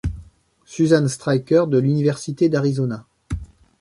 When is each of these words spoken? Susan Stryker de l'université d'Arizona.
Susan 0.65 1.07
Stryker 1.07 1.65
de 1.67 1.77
l'université 1.77 2.49
d'Arizona. 2.49 3.05